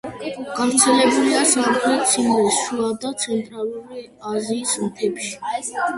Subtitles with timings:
[0.59, 5.33] გავრცელებულია სამხრეთ ციმბირის შუა და ცენტრალური აზიის მთებში.